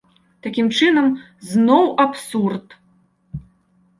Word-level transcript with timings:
Такім 0.45 0.67
чынам, 0.77 1.09
зноў 1.49 1.83
абсурд! 2.05 2.67